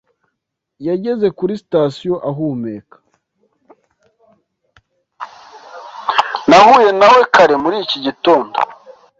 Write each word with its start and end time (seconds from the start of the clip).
Yageze 0.87 1.27
kuri 1.37 1.53
sitasiyo 1.61 2.13
ahumeka. 2.29 2.95